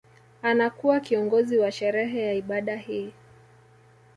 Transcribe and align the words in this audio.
Anakuwa 0.41 0.99
kiongozi 0.99 1.57
wa 1.57 1.71
sherehe 1.71 2.21
ya 2.25 2.33
ibada 2.33 2.75
hii 2.75 3.13